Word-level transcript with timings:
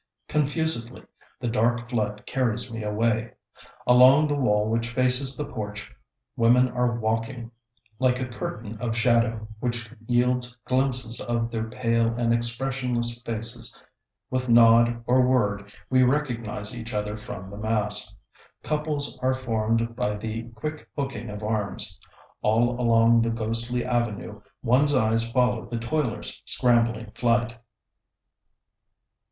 Confusedly, 0.27 1.03
the 1.39 1.47
dark 1.47 1.87
flood 1.87 2.25
carries 2.25 2.73
me 2.73 2.81
away. 2.81 3.33
Along 3.85 4.27
the 4.27 4.35
wall 4.35 4.67
which 4.67 4.89
faces 4.91 5.37
the 5.37 5.53
porch, 5.53 5.93
women 6.35 6.69
are 6.69 6.99
waiting, 6.99 7.51
like 7.99 8.19
a 8.19 8.25
curtain 8.27 8.79
of 8.79 8.97
shadow, 8.97 9.47
which 9.59 9.91
yields 10.07 10.55
glimpses 10.65 11.21
of 11.21 11.51
their 11.51 11.69
pale 11.69 12.15
and 12.17 12.33
expressionless 12.33 13.21
faces. 13.21 13.83
With 14.31 14.49
nod 14.49 15.03
or 15.05 15.21
word 15.21 15.71
we 15.87 16.01
recognize 16.01 16.75
each 16.75 16.95
other 16.95 17.15
from 17.15 17.45
the 17.51 17.59
mass. 17.59 18.11
Couples 18.63 19.19
are 19.21 19.35
formed 19.35 19.95
by 19.95 20.15
the 20.15 20.49
quick 20.55 20.89
hooking 20.97 21.29
of 21.29 21.43
arms. 21.43 21.99
All 22.41 22.71
along 22.81 23.21
the 23.21 23.29
ghostly 23.29 23.85
avenue 23.85 24.41
one's 24.63 24.95
eyes 24.95 25.31
follow 25.31 25.67
the 25.69 25.77
toilers' 25.77 26.41
scrambling 26.47 27.11
flight. 27.13 27.55